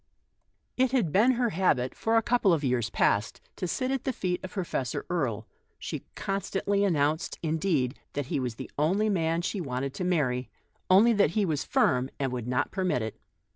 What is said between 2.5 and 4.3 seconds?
of years past to sit at the